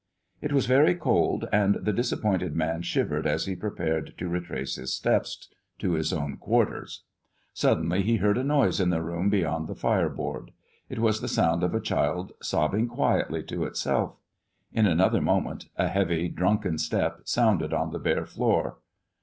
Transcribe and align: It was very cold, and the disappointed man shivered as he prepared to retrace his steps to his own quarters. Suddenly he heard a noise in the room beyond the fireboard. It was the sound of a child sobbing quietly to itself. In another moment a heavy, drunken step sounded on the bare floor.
It 0.41 0.51
was 0.51 0.65
very 0.65 0.95
cold, 0.95 1.47
and 1.53 1.75
the 1.75 1.93
disappointed 1.93 2.55
man 2.55 2.81
shivered 2.81 3.27
as 3.27 3.45
he 3.45 3.55
prepared 3.55 4.15
to 4.17 4.27
retrace 4.27 4.73
his 4.73 4.91
steps 4.95 5.47
to 5.77 5.91
his 5.91 6.11
own 6.11 6.37
quarters. 6.37 7.03
Suddenly 7.53 8.01
he 8.01 8.15
heard 8.15 8.39
a 8.39 8.43
noise 8.43 8.79
in 8.79 8.89
the 8.89 9.03
room 9.03 9.29
beyond 9.29 9.67
the 9.67 9.75
fireboard. 9.75 10.49
It 10.89 10.97
was 10.97 11.21
the 11.21 11.27
sound 11.27 11.61
of 11.61 11.75
a 11.75 11.79
child 11.79 12.31
sobbing 12.41 12.87
quietly 12.87 13.43
to 13.43 13.65
itself. 13.65 14.15
In 14.73 14.87
another 14.87 15.21
moment 15.21 15.65
a 15.77 15.87
heavy, 15.87 16.29
drunken 16.29 16.79
step 16.79 17.19
sounded 17.25 17.71
on 17.71 17.91
the 17.91 17.99
bare 17.99 18.25
floor. 18.25 18.77